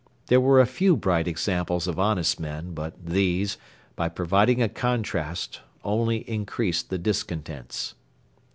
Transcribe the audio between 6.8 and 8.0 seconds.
the discontents.